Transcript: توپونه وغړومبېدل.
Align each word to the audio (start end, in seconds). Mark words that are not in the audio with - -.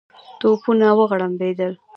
توپونه 0.39 0.87
وغړومبېدل. 0.99 1.73